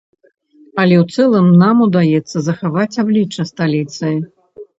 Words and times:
Але 0.83 0.95
ў 1.03 1.17
цэлым 1.17 1.47
нам 1.63 1.83
удаецца 1.89 2.37
захаваць 2.49 2.87
аблічча 3.05 3.47
сталіцы. 3.53 4.13